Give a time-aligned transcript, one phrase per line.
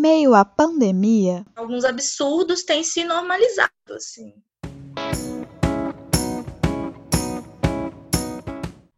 [0.00, 4.32] meio à pandemia, alguns absurdos têm se normalizado, assim.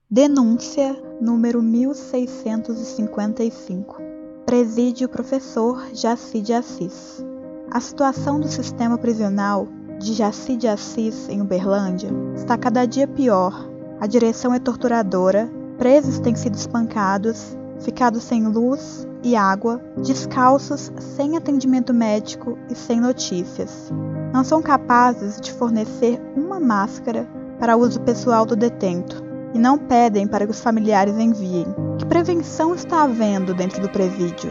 [0.08, 4.00] Denúncia número 1655.
[4.46, 7.24] Presídio professor Jaci de Assis.
[7.72, 9.66] A situação do sistema prisional
[9.98, 13.68] de Jaci de Assis em Uberlândia está cada dia pior.
[13.98, 21.36] A direção é torturadora, presos têm sido espancados, ficado sem luz e água, descalços, sem
[21.36, 23.92] atendimento médico e sem notícias.
[24.32, 27.28] Não são capazes de fornecer uma máscara
[27.58, 29.22] para uso pessoal do detento
[29.54, 31.66] e não pedem para que os familiares enviem.
[31.98, 34.50] Que prevenção está havendo dentro do presídio?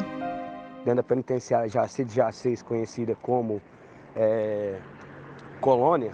[0.85, 3.61] Dentro da penitenciária Jaci de Jacis, conhecida como
[4.15, 4.79] é,
[5.59, 6.11] Colônia,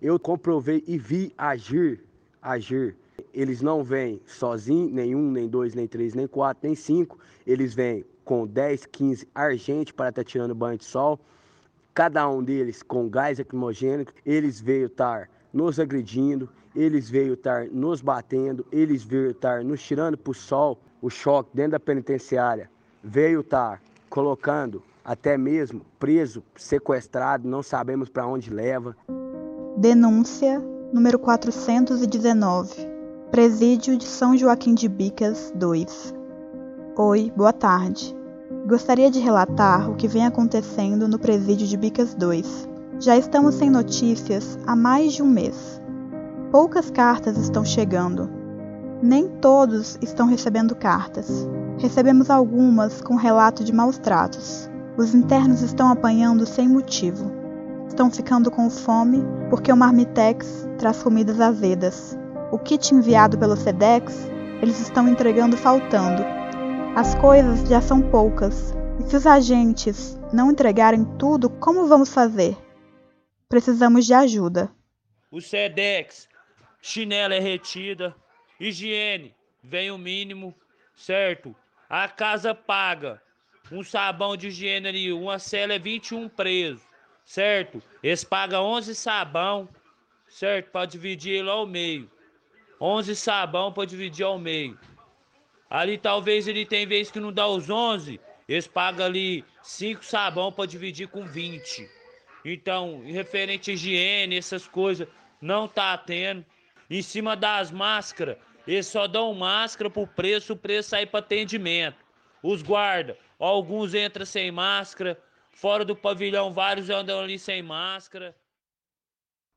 [0.00, 2.04] eu comprovei e vi agir,
[2.40, 2.96] agir.
[3.38, 7.20] Eles não vêm sozinhos, nem um, nem dois, nem três, nem quatro, nem cinco.
[7.46, 11.20] Eles vêm com 10, 15 argentes para estar tirando banho de sol.
[11.94, 14.08] Cada um deles com gás lacrimogêneo.
[14.26, 20.18] Eles veio estar nos agredindo, eles veio estar nos batendo, eles veio estar nos tirando
[20.18, 22.68] para o sol, o choque dentro da penitenciária,
[23.04, 23.80] veio estar
[24.10, 28.96] colocando até mesmo preso, sequestrado, não sabemos para onde leva.
[29.76, 30.58] Denúncia
[30.92, 32.97] número 419.
[33.30, 36.14] Presídio de São Joaquim de Bicas 2.
[36.96, 38.16] Oi, boa tarde.
[38.66, 42.66] Gostaria de relatar o que vem acontecendo no presídio de Bicas 2.
[42.98, 45.80] Já estamos sem notícias há mais de um mês.
[46.50, 48.30] Poucas cartas estão chegando.
[49.02, 51.46] Nem todos estão recebendo cartas.
[51.76, 54.70] Recebemos algumas com relato de maus tratos.
[54.96, 57.30] Os internos estão apanhando sem motivo.
[57.86, 62.18] Estão ficando com fome porque o Marmitex traz comidas azedas.
[62.50, 64.26] O kit enviado pelo Sedex,
[64.62, 66.24] eles estão entregando faltando.
[66.96, 68.72] As coisas já são poucas.
[68.98, 72.56] E se os agentes não entregarem tudo, como vamos fazer?
[73.50, 74.72] Precisamos de ajuda.
[75.30, 76.26] O Sedex,
[76.80, 78.16] chinela é retida,
[78.58, 80.54] higiene, vem o mínimo,
[80.96, 81.54] certo?
[81.86, 83.20] A casa paga,
[83.70, 86.80] um sabão de higiene ali, uma cela é 21 preso,
[87.26, 87.82] certo?
[88.02, 89.68] Eles pagam 11 sabão,
[90.26, 90.70] certo?
[90.70, 92.10] Para dividir ele ao meio.
[92.80, 94.78] 11 sabão para dividir ao meio.
[95.68, 100.50] Ali talvez ele tem vez que não dá os 11, eles pagam ali 5 sabão
[100.50, 101.88] para dividir com 20.
[102.44, 105.06] Então, referente à higiene, essas coisas,
[105.40, 106.44] não tá tendo.
[106.88, 111.96] Em cima das máscaras, eles só dão máscara pro preço, o preço sair para atendimento.
[112.42, 115.20] Os guarda, alguns entram sem máscara,
[115.52, 118.34] fora do pavilhão vários andam ali sem máscara.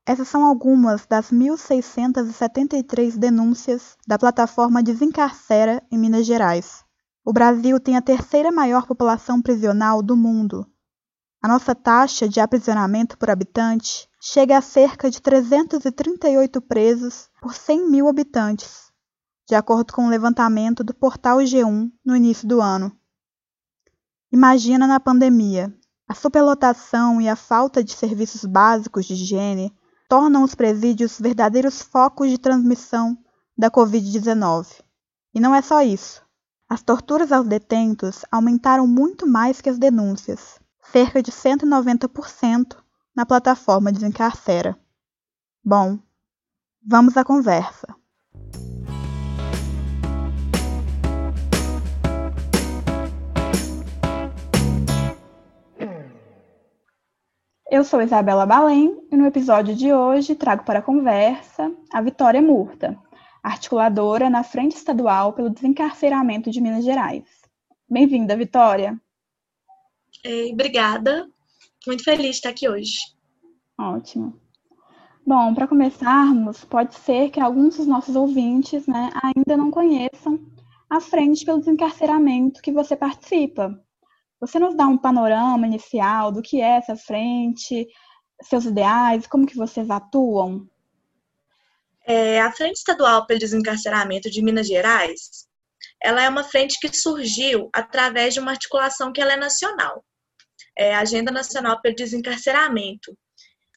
[0.06, 6.84] Essas são algumas das 1.673 denúncias da plataforma Desencarcera em Minas Gerais.
[7.24, 10.66] O Brasil tem a terceira maior população prisional do mundo
[11.42, 17.90] a nossa taxa de aprisionamento por habitante chega a cerca de 338 presos por 100
[17.90, 18.92] mil habitantes,
[19.48, 22.96] de acordo com o um levantamento do portal G1 no início do ano.
[24.30, 25.76] Imagina na pandemia.
[26.06, 29.74] A superlotação e a falta de serviços básicos de higiene
[30.12, 33.16] tornam os presídios verdadeiros focos de transmissão
[33.56, 34.82] da Covid-19.
[35.32, 36.22] E não é só isso.
[36.68, 42.76] As torturas aos detentos aumentaram muito mais que as denúncias cerca de 190%
[43.16, 44.78] na plataforma Desencarcera.
[45.64, 45.98] Bom,
[46.86, 47.86] vamos à conversa.
[57.72, 62.42] Eu sou Isabela Balém e no episódio de hoje trago para a conversa a Vitória
[62.42, 63.00] Murta,
[63.42, 67.24] articuladora na Frente Estadual pelo Desencarceramento de Minas Gerais.
[67.88, 69.00] Bem-vinda, Vitória.
[70.22, 71.26] É, obrigada.
[71.86, 72.98] Muito feliz de estar aqui hoje.
[73.80, 74.38] Ótimo.
[75.26, 80.38] Bom, para começarmos, pode ser que alguns dos nossos ouvintes né, ainda não conheçam
[80.90, 83.82] a frente pelo desencarceramento que você participa.
[84.42, 87.86] Você nos dá um panorama inicial do que é essa frente,
[88.42, 90.68] seus ideais, como que vocês atuam?
[92.04, 95.48] É, a Frente Estadual pelo Desencarceramento de Minas Gerais,
[96.02, 100.04] ela é uma frente que surgiu através de uma articulação que ela é nacional
[100.76, 103.16] é, Agenda Nacional pelo Desencarceramento,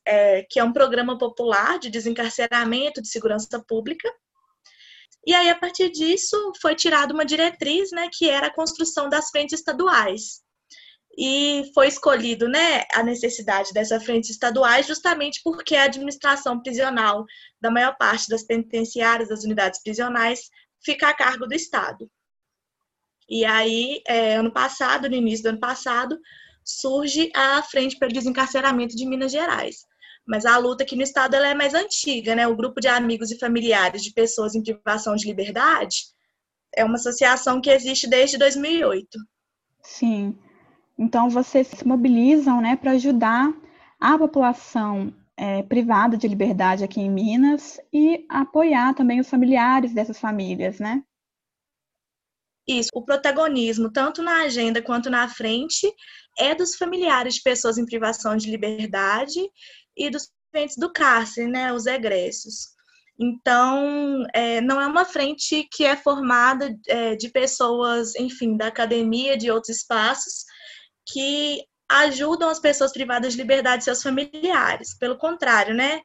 [0.06, 4.12] é, que é um programa popular de desencarceramento de segurança pública.
[5.26, 9.30] E aí, a partir disso, foi tirada uma diretriz, né, que era a construção das
[9.30, 10.44] frentes estaduais.
[11.18, 17.26] E foi escolhido né, a necessidade dessa frente estaduais justamente porque a administração prisional
[17.62, 20.50] da maior parte das penitenciárias, das unidades prisionais,
[20.84, 22.10] fica a cargo do Estado.
[23.30, 26.20] E aí, é, ano passado, no início do ano passado,
[26.64, 29.86] surge a Frente pelo Desencarceramento de Minas Gerais.
[30.28, 32.48] Mas a luta aqui no estado ela é mais antiga, né?
[32.48, 35.98] O grupo de amigos e familiares de pessoas em privação de liberdade
[36.76, 39.08] é uma associação que existe desde 2008.
[39.84, 40.38] Sim.
[40.98, 43.54] Então vocês se mobilizam, né, para ajudar
[44.00, 50.18] a população é, privada de liberdade aqui em Minas e apoiar também os familiares dessas
[50.18, 51.04] famílias, né?
[52.68, 55.92] Isso, o protagonismo, tanto na agenda quanto na frente,
[56.38, 59.40] é dos familiares de pessoas em privação de liberdade
[59.96, 62.74] e dos clientes do cárcere, né, os egressos.
[63.20, 69.38] Então, é, não é uma frente que é formada é, de pessoas, enfim, da academia,
[69.38, 70.44] de outros espaços,
[71.06, 74.98] que ajudam as pessoas privadas de liberdade e seus familiares.
[74.98, 76.02] Pelo contrário, né?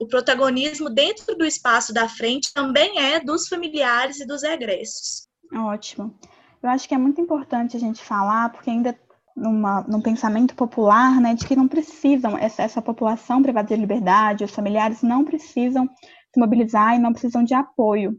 [0.00, 5.28] O protagonismo dentro do espaço da frente também é dos familiares e dos egressos.
[5.54, 6.18] Ótimo.
[6.62, 8.98] Eu acho que é muito importante a gente falar, porque ainda
[9.36, 14.44] numa, num pensamento popular, né, de que não precisam, essa, essa população privada de liberdade,
[14.44, 15.88] os familiares não precisam
[16.32, 18.16] se mobilizar e não precisam de apoio.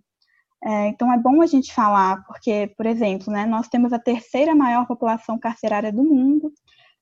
[0.65, 4.55] É, então é bom a gente falar, porque, por exemplo, né, nós temos a terceira
[4.55, 6.53] maior população carcerária do mundo,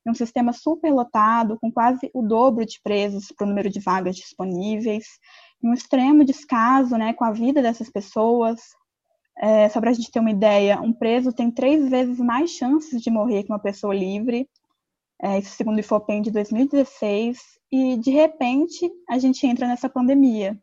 [0.08, 5.06] um sistema superlotado, com quase o dobro de presos para o número de vagas disponíveis,
[5.64, 8.60] um extremo descaso né, com a vida dessas pessoas,
[9.38, 13.00] é, só para a gente ter uma ideia, um preso tem três vezes mais chances
[13.00, 14.50] de morrer que uma pessoa livre,
[15.22, 17.40] é, isso segundo o Ifopem de 2016,
[17.72, 20.60] e de repente a gente entra nessa pandemia.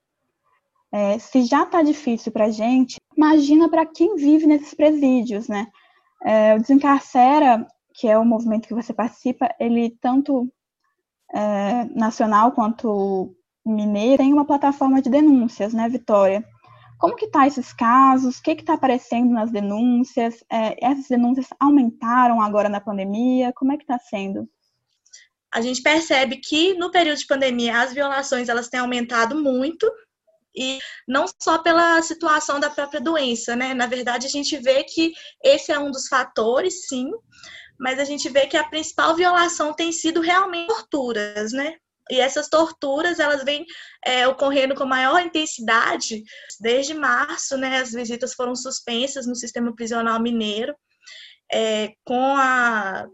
[0.93, 5.67] É, se já está difícil para a gente, imagina para quem vive nesses presídios, né?
[6.25, 10.51] É, o Desencarcera, que é o movimento que você participa, ele tanto
[11.33, 13.35] é, nacional quanto
[13.67, 16.45] mineiro tem uma plataforma de denúncias, né, Vitória?
[16.99, 18.39] Como que tá esses casos?
[18.39, 20.43] O que está aparecendo nas denúncias?
[20.51, 23.53] É, essas denúncias aumentaram agora na pandemia?
[23.53, 24.49] Como é que está sendo?
[25.53, 29.91] A gente percebe que no período de pandemia as violações elas têm aumentado muito
[30.59, 33.73] e não só pela situação da própria doença, né?
[33.73, 35.13] Na verdade, a gente vê que
[35.43, 37.09] esse é um dos fatores, sim,
[37.79, 41.77] mas a gente vê que a principal violação tem sido realmente torturas, né?
[42.11, 43.65] E essas torturas, elas vêm
[44.05, 46.23] é, ocorrendo com maior intensidade
[46.61, 47.79] desde março, né?
[47.79, 50.75] As visitas foram suspensas no sistema prisional mineiro,
[51.53, 53.07] é, com a,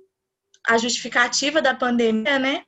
[0.66, 2.62] a justificativa da pandemia, né?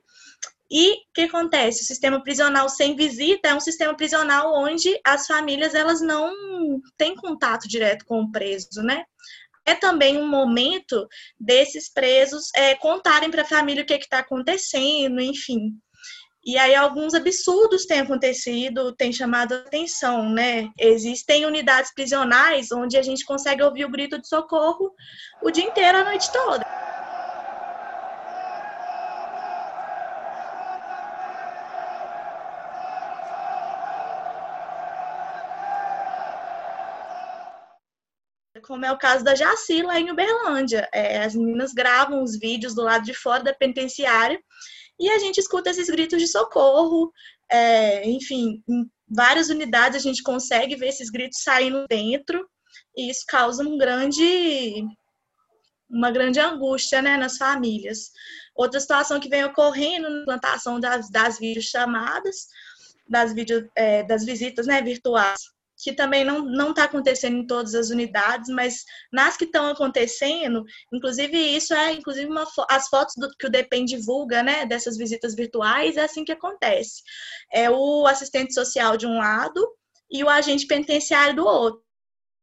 [0.69, 1.83] E o que acontece?
[1.83, 6.33] O sistema prisional sem visita é um sistema prisional onde as famílias elas não
[6.97, 9.05] têm contato direto com o preso, né?
[9.65, 11.07] É também um momento
[11.39, 15.73] desses presos é, contarem para a família o que está acontecendo, enfim.
[16.45, 20.69] E aí alguns absurdos têm acontecido, têm chamado a atenção, né?
[20.79, 24.93] Existem unidades prisionais onde a gente consegue ouvir o grito de socorro
[25.41, 26.65] o dia inteiro, a noite toda.
[38.67, 40.87] Como é o caso da Jaci lá em Uberlândia.
[40.93, 44.39] É, as meninas gravam os vídeos do lado de fora da penitenciária
[44.99, 47.11] e a gente escuta esses gritos de socorro.
[47.49, 52.45] É, enfim, em várias unidades a gente consegue ver esses gritos saindo dentro
[52.95, 54.83] e isso causa um grande
[55.89, 58.11] uma grande angústia né, nas famílias.
[58.53, 62.47] Outra situação que vem ocorrendo na implantação das, das videochamadas,
[63.07, 65.39] das, video, é, das visitas né, virtuais,
[65.77, 71.37] que também não está acontecendo em todas as unidades, mas nas que estão acontecendo, inclusive
[71.37, 75.95] isso é inclusive uma, as fotos do, que o DEPEN divulga, né, dessas visitas virtuais,
[75.95, 77.03] é assim que acontece.
[77.53, 79.67] É o assistente social de um lado
[80.09, 81.81] e o agente penitenciário do outro.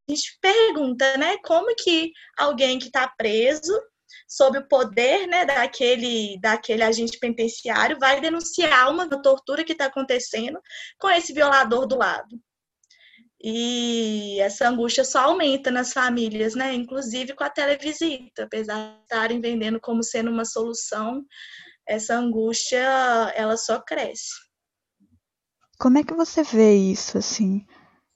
[0.09, 3.73] A gente pergunta, né, como que alguém que está preso
[4.29, 10.61] sob o poder né, daquele, daquele agente penitenciário vai denunciar uma tortura que está acontecendo
[10.99, 12.39] com esse violador do lado.
[13.47, 16.73] E essa angústia só aumenta nas famílias, né?
[16.73, 21.23] Inclusive com a televisita, apesar de estarem vendendo como sendo uma solução,
[21.87, 22.79] essa angústia
[23.37, 24.33] ela só cresce.
[25.79, 27.67] Como é que você vê isso, assim?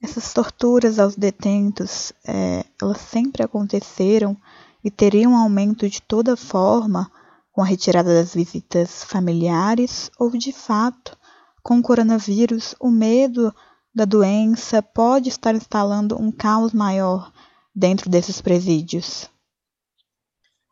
[0.01, 4.35] Essas torturas aos detentos, é, elas sempre aconteceram
[4.83, 7.11] e teriam um aumento de toda forma
[7.51, 11.15] com a retirada das visitas familiares ou, de fato,
[11.61, 13.53] com o coronavírus, o medo
[13.99, 17.31] da doença pode estar instalando um caos maior
[17.75, 19.29] dentro desses presídios?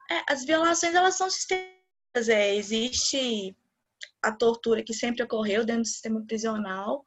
[0.10, 2.30] É, as violações elas são sistêmicas.
[2.30, 3.56] É, existe
[4.22, 7.06] a tortura que sempre ocorreu dentro do sistema prisional.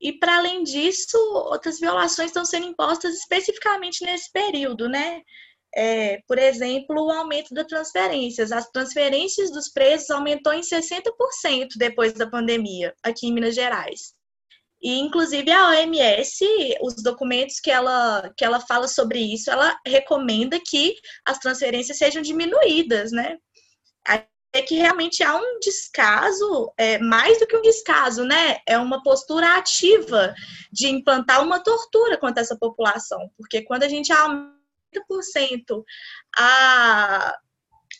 [0.00, 5.22] E, para além disso, outras violações estão sendo impostas especificamente nesse período, né?
[5.74, 8.52] é, por exemplo, o aumento das transferências.
[8.52, 14.14] As transferências dos preços aumentou em 60% depois da pandemia aqui em Minas Gerais.
[14.82, 16.44] E, inclusive, a OMS,
[16.80, 22.20] os documentos que ela, que ela fala sobre isso, ela recomenda que as transferências sejam
[22.20, 23.38] diminuídas, né?
[24.54, 28.58] É que realmente há um descaso, é, mais do que um descaso, né?
[28.66, 30.34] É uma postura ativa
[30.70, 33.30] de implantar uma tortura contra essa população.
[33.38, 34.52] Porque quando a gente aumenta
[34.92, 35.82] 30%
[36.36, 37.38] a,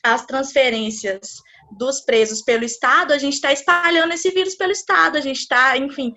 [0.02, 1.36] as transferências
[1.78, 5.78] dos presos pelo Estado, a gente está espalhando esse vírus pelo Estado, a gente está,
[5.78, 6.12] enfim,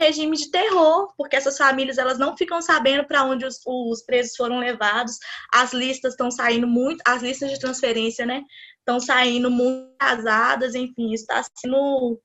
[0.00, 4.34] regime de terror, porque essas famílias elas não ficam sabendo para onde os, os, presos
[4.34, 5.18] foram levados,
[5.52, 8.42] as listas estão saindo muito, as listas de transferência, né,
[8.78, 12.20] estão saindo muito casadas, enfim, está sendo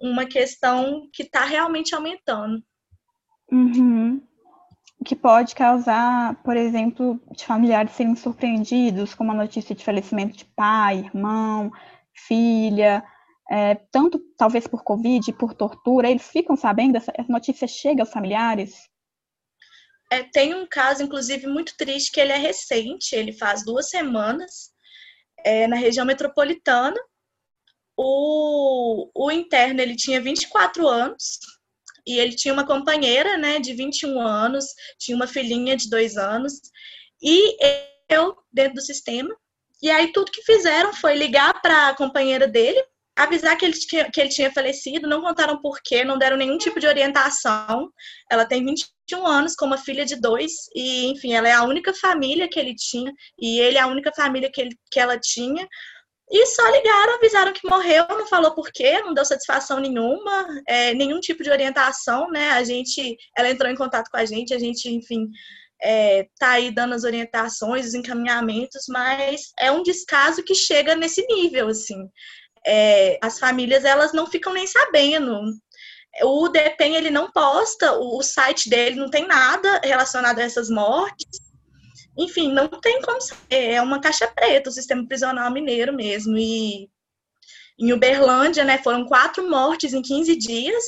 [0.00, 2.62] uma questão que está realmente aumentando.
[3.52, 4.22] Uhum
[5.04, 10.44] que pode causar, por exemplo, de familiares serem surpreendidos com uma notícia de falecimento de
[10.44, 11.72] pai, irmão,
[12.12, 13.02] filha,
[13.50, 18.12] é, tanto talvez por Covid, por tortura, eles ficam sabendo, essa, essa notícia chega aos
[18.12, 18.88] familiares?
[20.12, 24.70] É, tem um caso, inclusive, muito triste, que ele é recente, ele faz duas semanas,
[25.44, 26.96] é, na região metropolitana.
[27.96, 31.38] O, o interno, ele tinha 24 anos,
[32.06, 34.64] e ele tinha uma companheira, né, de 21 anos,
[34.98, 36.60] tinha uma filhinha de dois anos,
[37.22, 37.56] e
[38.08, 39.34] eu dentro do sistema.
[39.82, 42.82] E aí tudo que fizeram foi ligar para a companheira dele,
[43.16, 46.58] avisar que ele, tinha, que ele tinha falecido, não contaram por quê, não deram nenhum
[46.58, 47.90] tipo de orientação.
[48.30, 51.92] Ela tem 21 anos, com uma filha de dois, e enfim, ela é a única
[51.94, 55.66] família que ele tinha, e ele é a única família que, ele, que ela tinha.
[56.32, 60.94] E só ligaram, avisaram que morreu, não falou por quê, não deu satisfação nenhuma, é,
[60.94, 62.50] nenhum tipo de orientação, né?
[62.52, 65.28] A gente, ela entrou em contato com a gente, a gente, enfim,
[65.82, 71.26] é, tá aí dando as orientações, os encaminhamentos, mas é um descaso que chega nesse
[71.26, 72.08] nível, assim.
[72.66, 75.40] É, as famílias, elas não ficam nem sabendo.
[76.22, 81.50] O DEPEN, ele não posta, o site dele não tem nada relacionado a essas mortes,
[82.18, 83.36] enfim, não tem como ser.
[83.50, 86.36] É uma caixa preta o sistema prisional mineiro mesmo.
[86.36, 86.90] E
[87.78, 90.84] em Uberlândia, né, foram quatro mortes em 15 dias.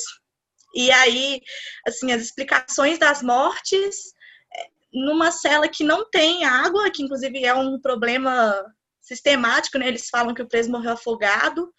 [0.75, 1.41] E aí,
[1.87, 4.13] assim, as explicações das mortes
[4.55, 8.65] é, numa cela que não tem água, que inclusive é um problema
[9.03, 9.89] sistemático, né?
[9.89, 11.73] Eles falam que o preso morreu afogado.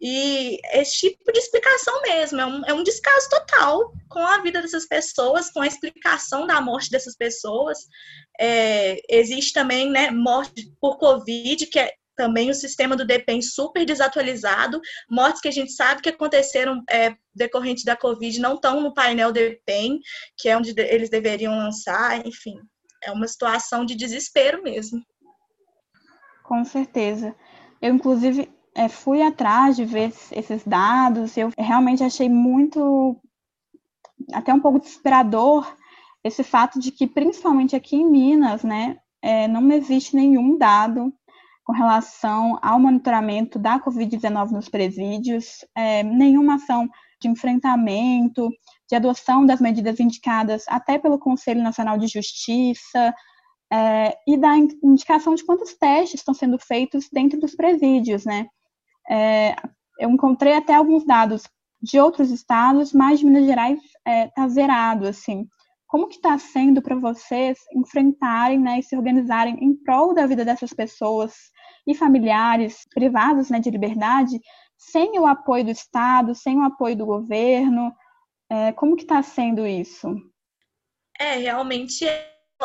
[0.00, 4.60] E esse tipo de explicação mesmo, é um, é um descaso total com a vida
[4.60, 7.78] dessas pessoas, com a explicação da morte dessas pessoas.
[8.40, 13.84] É, existe também né, morte por Covid, que é também o sistema do DEPEN super
[13.84, 18.92] desatualizado, mortes que a gente sabe que aconteceram é, decorrente da Covid não estão no
[18.92, 19.98] painel DEPEN,
[20.36, 22.56] que é onde eles deveriam lançar, enfim,
[23.02, 25.00] é uma situação de desespero mesmo.
[26.52, 27.34] Com certeza.
[27.80, 33.16] Eu, inclusive, é, fui atrás de ver esses dados, eu realmente achei muito,
[34.34, 35.66] até um pouco desesperador,
[36.22, 41.10] esse fato de que, principalmente aqui em Minas, né, é, não existe nenhum dado
[41.64, 46.86] com relação ao monitoramento da Covid-19 nos presídios, é, nenhuma ação
[47.18, 48.50] de enfrentamento,
[48.90, 53.14] de adoção das medidas indicadas até pelo Conselho Nacional de Justiça,
[53.72, 58.46] é, e da indicação de quantos testes estão sendo feitos dentro dos presídios, né?
[59.08, 59.56] É,
[59.98, 61.44] eu encontrei até alguns dados
[61.80, 65.48] de outros estados, mas de Minas Gerais está é, tá zerado, assim.
[65.86, 70.44] Como que está sendo para vocês enfrentarem né, e se organizarem em prol da vida
[70.44, 71.34] dessas pessoas
[71.86, 74.38] e familiares privados né, de liberdade,
[74.76, 77.92] sem o apoio do Estado, sem o apoio do governo?
[78.50, 80.14] É, como que está sendo isso?
[81.18, 82.06] É, realmente,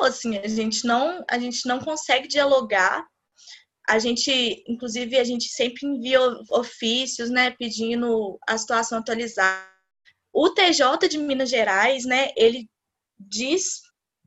[0.03, 3.05] assim, a gente não, a gente não consegue dialogar
[3.87, 6.19] a gente, inclusive, a gente sempre envia
[6.51, 9.65] ofícios, né, pedindo a situação atualizada.
[10.33, 12.69] O TJ de Minas Gerais, né, ele
[13.17, 13.81] diz,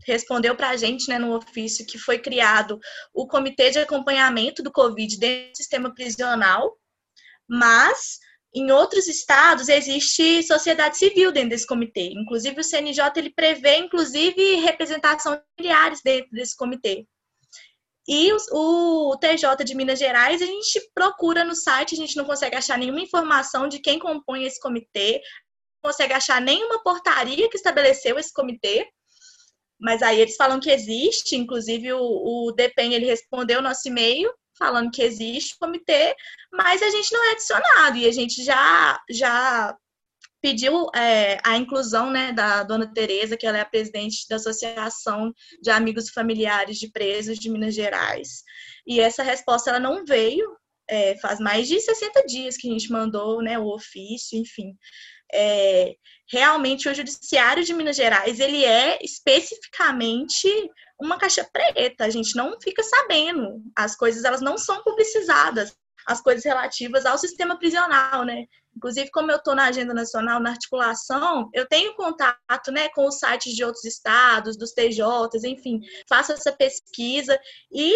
[0.06, 2.80] respondeu para a gente, né, no ofício que foi criado
[3.12, 6.74] o Comitê de Acompanhamento do Covid dentro do sistema prisional,
[7.46, 8.18] mas
[8.52, 12.12] em outros estados existe sociedade civil dentro desse comitê.
[12.12, 17.06] Inclusive o CNJ ele prevê, inclusive, representação de familiares dentro desse comitê.
[18.08, 22.56] E o, TJ de Minas Gerais, a gente procura no site, a gente não consegue
[22.56, 25.20] achar nenhuma informação de quem compõe esse comitê,
[25.82, 28.88] não consegue achar nenhuma portaria que estabeleceu esse comitê.
[29.80, 34.30] Mas aí eles falam que existe, inclusive o, o ele respondeu o nosso e-mail
[34.60, 36.14] falando que existe o comitê,
[36.52, 39.74] mas a gente não é adicionado e a gente já já
[40.42, 45.34] pediu é, a inclusão né, da dona Tereza, que ela é a presidente da Associação
[45.60, 48.42] de Amigos e Familiares de Presos de Minas Gerais.
[48.86, 50.56] E essa resposta ela não veio,
[50.90, 54.76] é, faz mais de 60 dias que a gente mandou né, o ofício, enfim.
[55.32, 55.94] É,
[56.28, 60.48] realmente o judiciário de Minas Gerais ele é especificamente
[61.00, 62.04] uma caixa preta.
[62.04, 63.62] A gente não fica sabendo.
[63.76, 65.72] As coisas elas não são publicizadas
[66.06, 68.46] as coisas relativas ao sistema prisional né.
[68.74, 73.18] Inclusive como eu estou na agenda nacional na articulação eu tenho contato né com os
[73.18, 75.78] sites de outros estados dos TJs enfim.
[76.08, 77.38] Faço essa pesquisa
[77.70, 77.94] e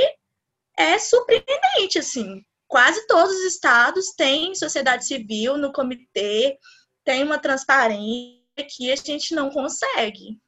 [0.78, 6.58] é surpreendente assim quase todos os estados têm sociedade civil no comitê
[7.04, 10.40] tem uma transparência que a gente não consegue.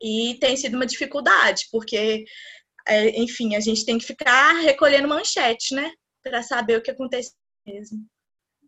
[0.00, 2.24] E tem sido uma dificuldade, porque,
[2.86, 5.90] é, enfim, a gente tem que ficar recolhendo manchete, né?
[6.22, 7.32] Para saber o que acontece
[7.66, 8.06] mesmo.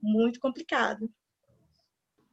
[0.02, 1.09] Muito complicado.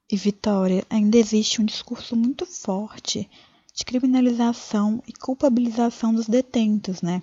[0.09, 3.29] E, Vitória, ainda existe um discurso muito forte
[3.73, 7.21] de criminalização e culpabilização dos detentos, né?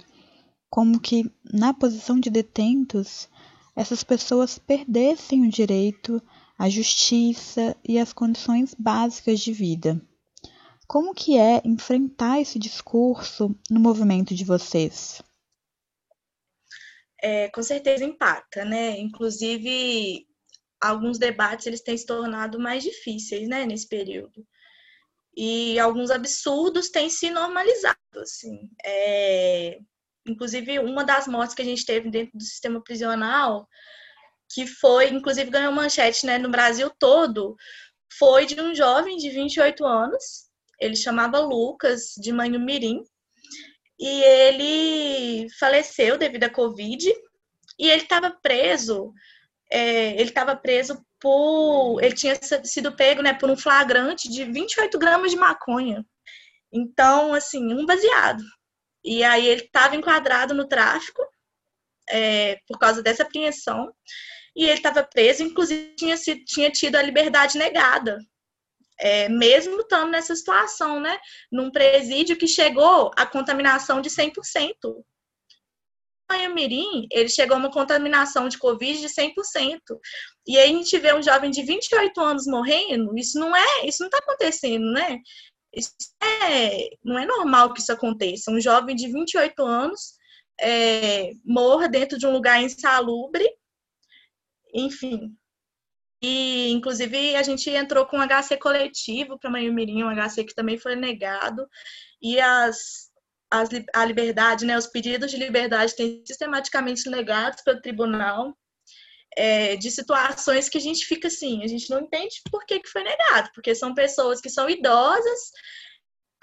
[0.72, 3.28] Como que, na posição de detentos,
[3.76, 6.18] essas pessoas perdessem o direito
[6.58, 10.00] a justiça e as condições básicas de vida.
[10.88, 15.20] Como que é enfrentar esse discurso no movimento de vocês?
[17.20, 18.98] É, com certeza impacta, né?
[18.98, 20.26] Inclusive,
[20.80, 24.42] alguns debates eles têm se tornado mais difíceis, né, nesse período.
[25.36, 28.70] E alguns absurdos têm se normalizado, assim.
[28.82, 29.78] É...
[30.26, 33.68] Inclusive, uma das mortes que a gente teve dentro do sistema prisional
[34.54, 37.56] que foi, inclusive ganhou manchete né, no Brasil todo,
[38.18, 40.22] foi de um jovem de 28 anos,
[40.78, 43.02] ele chamava Lucas, de Manho Mirim,
[43.98, 47.08] e ele faleceu devido à Covid,
[47.78, 49.12] e ele estava preso,
[49.70, 54.98] é, ele estava preso por, ele tinha sido pego né, por um flagrante de 28
[54.98, 56.04] gramas de maconha,
[56.70, 58.42] então, assim, um baseado.
[59.04, 61.22] E aí ele estava enquadrado no tráfico,
[62.08, 63.92] é, por causa dessa apreensão,
[64.54, 68.18] e ele estava preso, inclusive tinha, tinha tido a liberdade negada,
[68.98, 71.18] é, mesmo estando nessa situação, né?
[71.50, 74.32] Num presídio que chegou a contaminação de 100%.
[76.34, 79.32] Em Mirim, ele chegou a uma contaminação de Covid de 100%.
[80.46, 83.98] E aí a gente vê um jovem de 28 anos morrendo, isso não é, isso
[84.00, 85.18] não está acontecendo, né?
[85.74, 88.50] Isso é, não é normal que isso aconteça.
[88.50, 90.14] Um jovem de 28 anos
[90.60, 93.48] é, morra dentro de um lugar insalubre
[94.72, 95.36] enfim.
[96.22, 100.78] E, inclusive, a gente entrou com um HC coletivo para Mirim, um HC que também
[100.78, 101.68] foi negado,
[102.20, 103.10] e as,
[103.50, 108.56] as, a liberdade, né, os pedidos de liberdade têm sistematicamente negados pelo tribunal,
[109.36, 112.88] é, de situações que a gente fica assim, a gente não entende por que, que
[112.88, 115.50] foi negado, porque são pessoas que são idosas,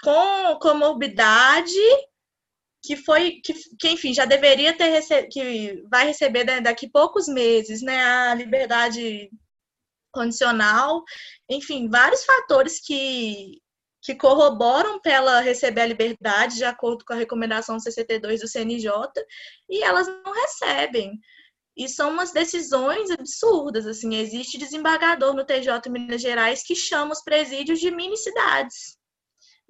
[0.02, 1.74] com comorbidade,
[2.82, 7.28] que foi que, que enfim já deveria ter rece que vai receber né, daqui poucos
[7.28, 9.30] meses né a liberdade
[10.12, 11.04] condicional.
[11.48, 13.60] Enfim vários fatores que
[14.02, 18.90] que corroboram para ela receber a liberdade de acordo com a recomendação 62 do CNJ
[19.68, 21.20] e elas não recebem
[21.76, 27.22] e são umas decisões absurdas assim existe desembargador no TJ Minas Gerais que chama os
[27.22, 29.00] presídios de mini cidades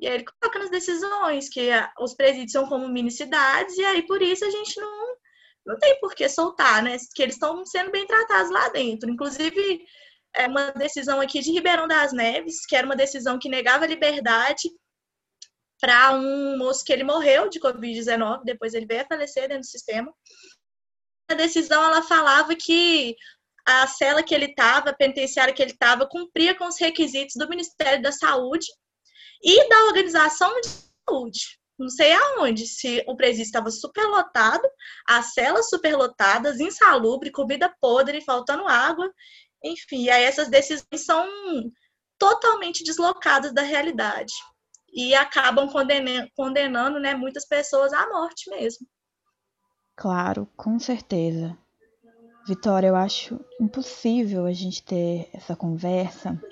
[0.00, 1.68] e aí ele coloca nas decisões que
[2.00, 5.16] os presídios são como mini cidades, e aí por isso a gente não,
[5.66, 6.96] não tem por que soltar, né?
[7.14, 9.10] Que eles estão sendo bem tratados lá dentro.
[9.10, 9.84] Inclusive,
[10.34, 14.70] é uma decisão aqui de Ribeirão das Neves, que era uma decisão que negava liberdade
[15.78, 19.66] para um moço que ele morreu de Covid-19, depois ele veio a falecer dentro do
[19.66, 20.12] sistema.
[21.34, 23.16] Decisão ela falava que
[23.66, 27.48] a cela que ele estava, a penitenciária que ele estava, cumpria com os requisitos do
[27.48, 28.66] Ministério da Saúde
[29.42, 31.58] e da organização de saúde.
[31.78, 34.68] Não sei aonde, se o presídio estava superlotado,
[35.08, 39.10] as celas superlotadas, insalubre, comida podre, faltando água,
[39.64, 41.26] enfim, aí essas decisões são
[42.18, 44.32] totalmente deslocadas da realidade
[44.92, 48.86] e acabam condenando, condenando né, muitas pessoas à morte mesmo.
[50.00, 51.54] Claro, com certeza.
[52.46, 56.42] Vitória, eu acho impossível a gente ter essa conversa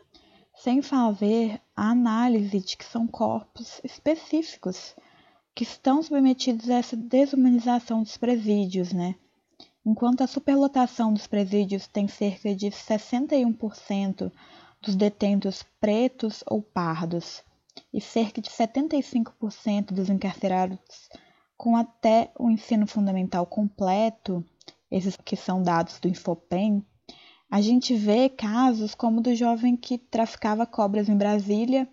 [0.55, 4.95] sem fazer a análise de que são corpos específicos
[5.55, 9.15] que estão submetidos a essa desumanização dos presídios, né?
[9.83, 14.31] Enquanto a superlotação dos presídios tem cerca de 61%
[14.83, 17.43] dos detentos pretos ou pardos
[17.95, 21.09] e cerca de 75% dos encarcerados
[21.59, 24.45] com até o ensino fundamental completo,
[24.91, 26.87] esses que são dados do Infopem,
[27.51, 31.89] A gente vê casos como do jovem que traficava cobras em Brasília,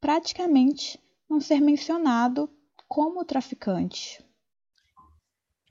[0.00, 2.50] praticamente não ser mencionado
[2.88, 4.24] como traficante.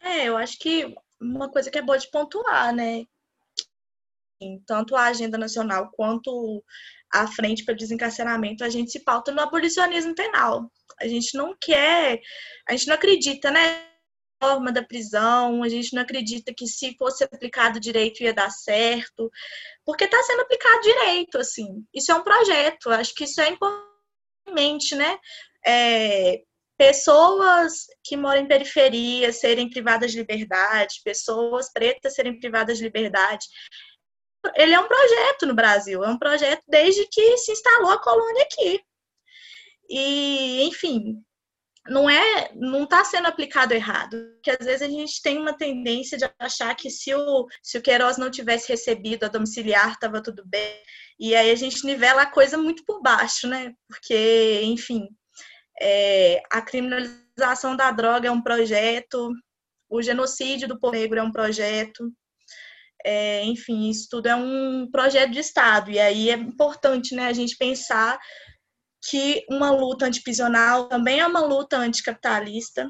[0.01, 3.05] É, eu acho que uma coisa que é boa de pontuar, né?
[4.65, 6.63] Tanto a agenda nacional quanto
[7.13, 10.71] a frente para desencarceramento, a gente se pauta no abolicionismo penal.
[10.99, 12.19] A gente não quer,
[12.67, 13.87] a gente não acredita, né?
[14.39, 19.31] forma da prisão, a gente não acredita que se fosse aplicado direito ia dar certo,
[19.85, 21.83] porque está sendo aplicado direito, assim.
[21.93, 25.17] Isso é um projeto, acho que isso é importante, né?
[25.65, 26.43] É,
[26.77, 33.47] pessoas que moram em periferia serem privadas de liberdade, pessoas pretas serem privadas de liberdade.
[34.55, 38.43] Ele é um projeto no Brasil, é um projeto desde que se instalou a colônia
[38.43, 38.81] aqui.
[39.89, 41.23] E, enfim,
[41.89, 46.17] não é, não está sendo aplicado errado, porque às vezes a gente tem uma tendência
[46.17, 50.43] de achar que se o, se o Queiroz não tivesse recebido a domiciliar, estava tudo
[50.45, 50.81] bem,
[51.19, 53.73] e aí a gente nivela a coisa muito por baixo, né?
[53.87, 55.07] Porque, enfim,
[55.81, 59.31] é, a criminalização da droga é um projeto,
[59.89, 62.11] o genocídio do povo negro é um projeto,
[63.05, 67.33] é, enfim, isso tudo é um projeto de Estado, e aí é importante, né, a
[67.33, 68.19] gente pensar
[69.09, 72.87] que uma luta antiprisional também é uma luta anticapitalista,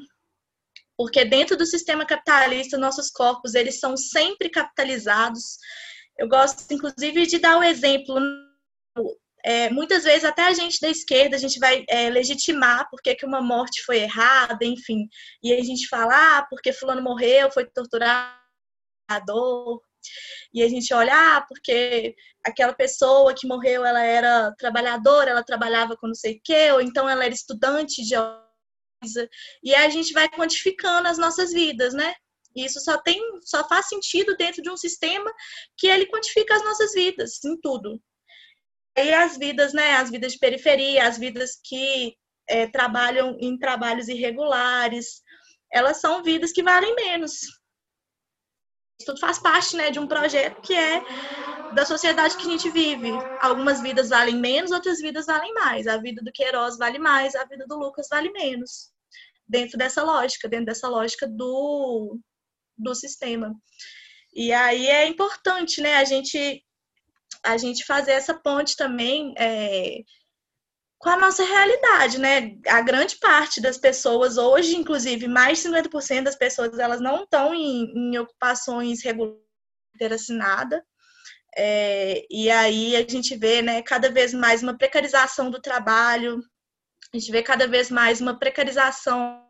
[0.96, 5.58] porque dentro do sistema capitalista nossos corpos eles são sempre capitalizados.
[6.18, 8.18] Eu gosto, inclusive, de dar o um exemplo.
[9.44, 13.24] É, muitas vezes até a gente da esquerda a gente vai é, legitimar porque que
[13.24, 15.08] uma morte foi errada, enfim,
[15.40, 18.34] e a gente fala ah, porque fulano morreu, foi torturado,
[20.52, 25.96] e a gente olha, ah, porque aquela pessoa que morreu, ela era trabalhadora, ela trabalhava
[25.96, 28.14] com não sei o quê, ou então ela era estudante de
[29.00, 29.28] coisa,
[29.62, 32.14] e a gente vai quantificando as nossas vidas, né?
[32.56, 35.32] E isso só tem, só faz sentido dentro de um sistema
[35.76, 38.00] que ele quantifica as nossas vidas em tudo.
[38.96, 39.92] E as vidas, né?
[39.96, 42.16] As vidas de periferia, as vidas que
[42.48, 45.22] é, trabalham em trabalhos irregulares,
[45.72, 47.40] elas são vidas que valem menos.
[48.98, 51.02] Isso tudo faz parte né, de um projeto que é
[51.72, 53.10] da sociedade que a gente vive.
[53.40, 55.86] Algumas vidas valem menos, outras vidas valem mais.
[55.86, 58.90] A vida do Queiroz vale mais, a vida do Lucas vale menos.
[59.46, 62.18] Dentro dessa lógica, dentro dessa lógica do,
[62.76, 63.54] do sistema.
[64.34, 66.64] E aí é importante né, a, gente,
[67.44, 69.32] a gente fazer essa ponte também.
[69.38, 70.00] É,
[70.98, 72.56] com a nossa realidade, né?
[72.66, 77.54] A grande parte das pessoas hoje, inclusive mais de 50% das pessoas, elas não estão
[77.54, 79.48] em, em ocupações regulares
[80.12, 80.84] assinada.
[81.56, 86.40] É, e aí a gente vê, né, cada vez mais uma precarização do trabalho,
[87.12, 89.40] a gente vê cada vez mais uma precarização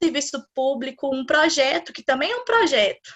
[0.00, 3.14] do serviço público, um projeto que também é um projeto.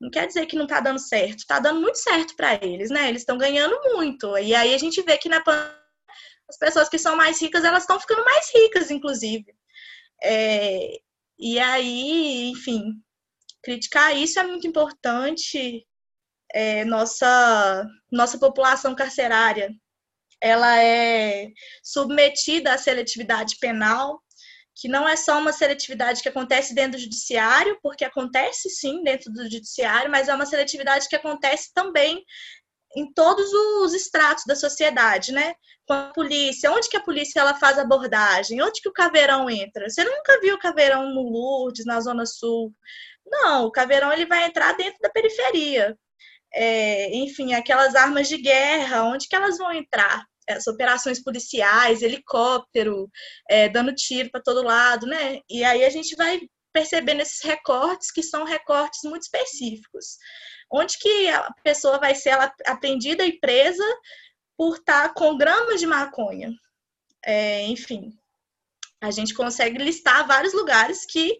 [0.00, 3.08] Não quer dizer que não está dando certo, está dando muito certo para eles, né?
[3.08, 4.36] Eles estão ganhando muito.
[4.38, 5.79] E aí a gente vê que na pandemia
[6.50, 9.54] as pessoas que são mais ricas, elas estão ficando mais ricas, inclusive.
[10.22, 10.98] É,
[11.38, 12.82] e aí, enfim,
[13.62, 15.86] criticar isso é muito importante.
[16.52, 19.70] É, nossa, nossa população carcerária,
[20.40, 21.48] ela é
[21.82, 24.20] submetida à seletividade penal,
[24.74, 29.30] que não é só uma seletividade que acontece dentro do judiciário, porque acontece sim dentro
[29.32, 32.24] do judiciário, mas é uma seletividade que acontece também
[32.96, 35.54] em todos os estratos da sociedade, né?
[35.86, 38.62] Com a polícia, onde que a polícia ela faz abordagem?
[38.62, 39.88] Onde que o caveirão entra?
[39.88, 42.74] Você nunca viu o caveirão no Lourdes, na Zona Sul?
[43.26, 45.96] Não, o caveirão ele vai entrar dentro da periferia.
[46.52, 50.24] É, enfim, aquelas armas de guerra, onde que elas vão entrar?
[50.48, 53.08] As operações policiais, helicóptero,
[53.48, 55.38] é, dando tiro para todo lado, né?
[55.48, 56.40] E aí a gente vai
[56.72, 60.16] percebendo esses recortes que são recortes muito específicos
[60.70, 62.34] onde que a pessoa vai ser
[62.66, 63.84] apreendida e presa
[64.56, 66.52] por estar com gramas de maconha.
[67.24, 68.12] É, enfim,
[69.00, 71.38] a gente consegue listar vários lugares que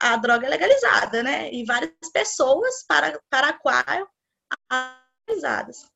[0.00, 1.52] a droga é legalizada, né?
[1.52, 4.08] E várias pessoas para, para a qual
[5.28, 5.86] legalizadas.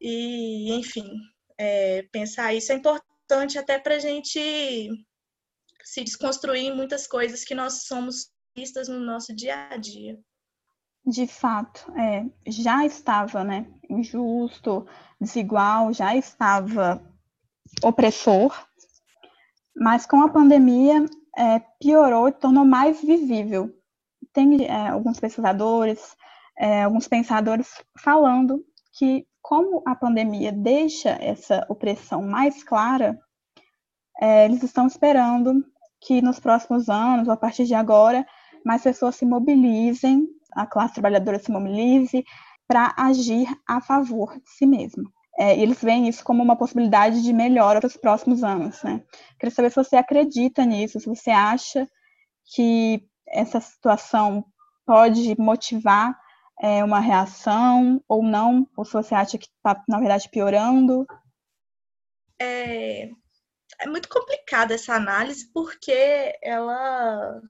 [0.00, 1.20] E, enfim,
[1.58, 4.88] é, pensar isso é importante até para a gente
[5.84, 10.18] se desconstruir em muitas coisas que nós somos vistas no nosso dia a dia
[11.08, 14.86] de fato, é, já estava né, injusto,
[15.20, 17.02] desigual, já estava
[17.82, 18.54] opressor,
[19.74, 21.04] mas com a pandemia
[21.36, 23.74] é, piorou e tornou mais visível.
[24.32, 26.16] Tem é, alguns pesquisadores,
[26.58, 33.18] é, alguns pensadores falando que, como a pandemia deixa essa opressão mais clara,
[34.20, 35.64] é, eles estão esperando
[36.00, 38.26] que nos próximos anos, ou a partir de agora,
[38.64, 42.24] mais pessoas se mobilizem a classe trabalhadora se mobilize
[42.66, 45.10] para agir a favor de si mesmo.
[45.38, 48.82] É, eles veem isso como uma possibilidade de melhora para os próximos anos.
[48.82, 49.02] Né?
[49.38, 51.88] Queria saber se você acredita nisso, se você acha
[52.54, 54.44] que essa situação
[54.84, 56.18] pode motivar
[56.60, 61.06] é, uma reação ou não, ou se você acha que está, na verdade, piorando.
[62.40, 63.08] É,
[63.80, 67.40] é muito complicada essa análise porque ela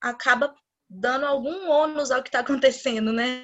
[0.00, 0.52] acaba
[0.88, 3.42] dando algum ônus ao que está acontecendo, né?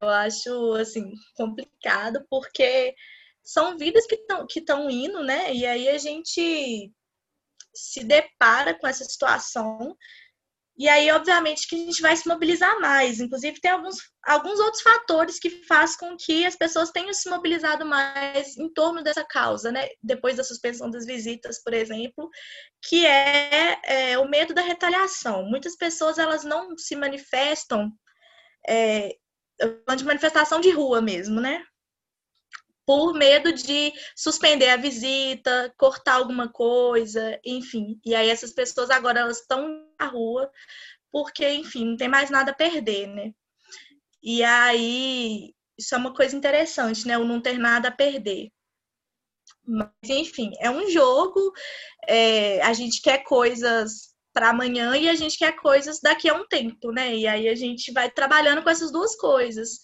[0.00, 2.94] Eu acho, assim, complicado, porque
[3.42, 5.52] são vidas que estão que indo, né?
[5.54, 6.92] E aí a gente
[7.74, 9.96] se depara com essa situação.
[10.82, 13.20] E aí, obviamente, que a gente vai se mobilizar mais.
[13.20, 17.86] Inclusive, tem alguns, alguns outros fatores que fazem com que as pessoas tenham se mobilizado
[17.86, 19.86] mais em torno dessa causa, né?
[20.02, 22.28] Depois da suspensão das visitas, por exemplo,
[22.84, 25.44] que é, é o medo da retaliação.
[25.44, 27.88] Muitas pessoas, elas não se manifestam
[28.68, 29.14] é,
[29.96, 31.62] de manifestação de rua mesmo, né?
[32.84, 38.00] Por medo de suspender a visita, cortar alguma coisa, enfim.
[38.04, 40.50] E aí essas pessoas agora elas estão na rua
[41.12, 43.32] porque, enfim, não tem mais nada a perder, né?
[44.22, 47.18] E aí isso é uma coisa interessante, né?
[47.18, 48.50] O não ter nada a perder.
[49.64, 51.52] Mas, enfim, é um jogo,
[52.08, 56.46] é, a gente quer coisas para amanhã e a gente quer coisas daqui a um
[56.46, 57.14] tempo, né?
[57.14, 59.80] E aí a gente vai trabalhando com essas duas coisas.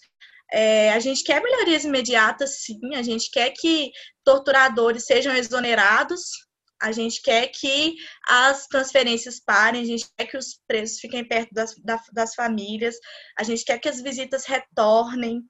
[0.51, 2.95] É, a gente quer melhorias imediatas, sim.
[2.95, 3.91] A gente quer que
[4.23, 6.48] torturadores sejam exonerados.
[6.81, 7.95] A gente quer que
[8.27, 9.81] as transferências parem.
[9.81, 11.75] A gente quer que os presos fiquem perto das,
[12.13, 12.95] das famílias.
[13.37, 15.41] A gente quer que as visitas retornem.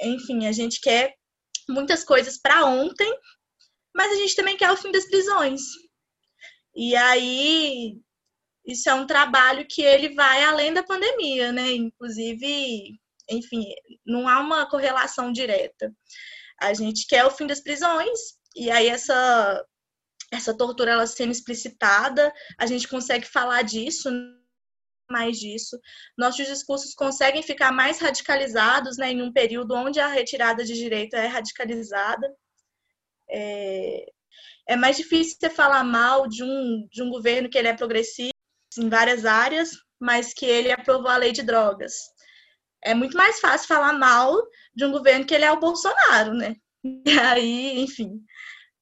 [0.00, 1.14] Enfim, a gente quer
[1.68, 3.12] muitas coisas para ontem,
[3.94, 5.60] mas a gente também quer o fim das prisões.
[6.74, 7.98] E aí,
[8.64, 11.72] isso é um trabalho que ele vai além da pandemia, né?
[11.72, 12.98] Inclusive,
[13.30, 13.64] enfim,
[14.06, 15.92] não há uma correlação direta.
[16.60, 18.18] A gente quer o fim das prisões,
[18.54, 19.64] e aí essa,
[20.32, 24.10] essa tortura ela sendo explicitada, a gente consegue falar disso,
[25.10, 25.78] mais disso.
[26.16, 31.14] Nossos discursos conseguem ficar mais radicalizados né, em um período onde a retirada de direito
[31.14, 32.30] é radicalizada.
[33.30, 34.06] É,
[34.68, 38.32] é mais difícil você falar mal de um, de um governo que ele é progressista
[38.78, 41.94] em várias áreas, mas que ele aprovou a lei de drogas.
[42.84, 44.36] É muito mais fácil falar mal
[44.74, 46.54] de um governo que ele é o Bolsonaro, né?
[47.04, 48.22] E aí, enfim,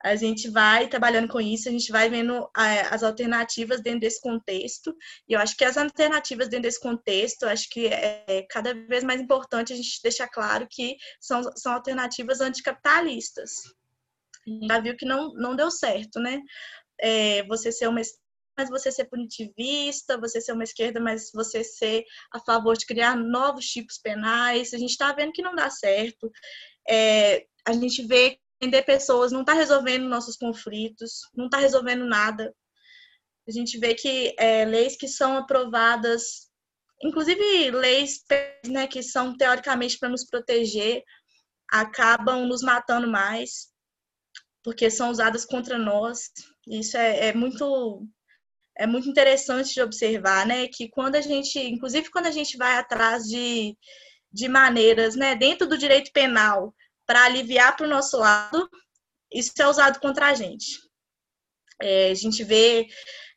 [0.07, 4.21] a gente vai trabalhando com isso, a gente vai vendo é, as alternativas dentro desse
[4.21, 4.97] contexto.
[5.29, 9.21] E eu acho que as alternativas dentro desse contexto, acho que é cada vez mais
[9.21, 13.51] importante a gente deixar claro que são, são alternativas anticapitalistas.
[14.47, 16.41] A gente já viu que não, não deu certo, né?
[17.01, 18.01] É, você ser uma
[18.59, 23.15] mas você ser punitivista, você ser uma esquerda, mas você ser a favor de criar
[23.15, 24.73] novos tipos penais.
[24.73, 26.31] A gente está vendo que não dá certo.
[26.89, 32.05] É, a gente vê que vender pessoas não está resolvendo nossos conflitos, não está resolvendo
[32.05, 32.55] nada.
[33.49, 36.51] A gente vê que é, leis que são aprovadas,
[37.03, 38.25] inclusive leis
[38.67, 41.03] né, que são teoricamente para nos proteger,
[41.71, 43.69] acabam nos matando mais,
[44.65, 46.31] porque são usadas contra nós.
[46.67, 48.07] Isso é, é muito
[48.79, 52.77] é muito interessante de observar, né, que quando a gente, inclusive quando a gente vai
[52.77, 53.75] atrás de,
[54.31, 56.75] de maneiras, né, dentro do direito penal,
[57.07, 58.69] para aliviar para o nosso lado,
[59.33, 60.79] isso é usado contra a gente.
[61.81, 62.87] É, a gente vê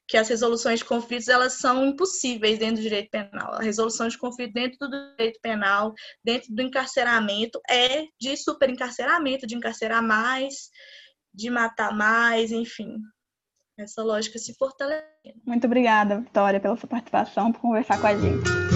[0.08, 3.54] que as resoluções de conflitos elas são impossíveis dentro do direito penal.
[3.54, 9.56] A resolução de conflito dentro do direito penal, dentro do encarceramento, é de superencarceramento, de
[9.56, 10.70] encarcerar mais,
[11.34, 12.98] de matar mais, enfim
[13.82, 15.42] essa lógica se fortalecendo.
[15.46, 18.69] Muito obrigada, Vitória, pela sua participação, por conversar com a gente.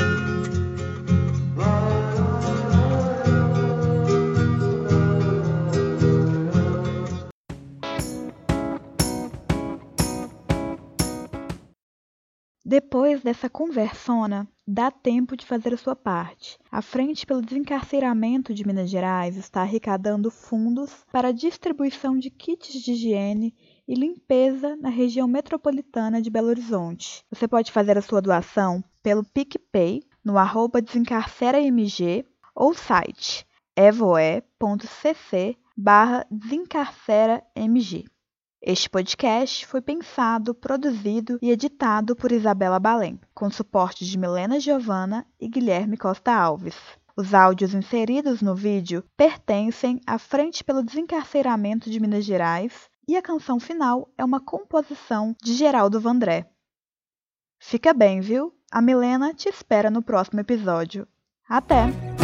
[12.74, 16.58] Depois dessa conversona, dá tempo de fazer a sua parte.
[16.72, 22.74] A Frente pelo Desencarceramento de Minas Gerais está arrecadando fundos para a distribuição de kits
[22.84, 23.54] de higiene
[23.88, 27.24] e limpeza na região metropolitana de Belo Horizonte.
[27.30, 33.46] Você pode fazer a sua doação pelo PicPay no arroba desencarceramg ou site
[33.78, 38.06] evoe.cc barra desencarceramg.
[38.66, 45.28] Este podcast foi pensado, produzido e editado por Isabela Balém, com suporte de Milena Giovana
[45.38, 46.78] e Guilherme Costa Alves.
[47.14, 53.22] Os áudios inseridos no vídeo pertencem à Frente pelo Desencarceramento de Minas Gerais e a
[53.22, 56.50] canção final é uma composição de Geraldo Vandré.
[57.60, 58.56] Fica bem, viu?
[58.72, 61.06] A Milena te espera no próximo episódio.
[61.50, 62.23] Até!